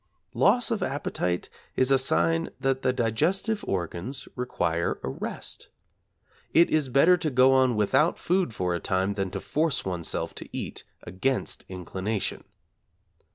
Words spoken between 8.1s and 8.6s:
food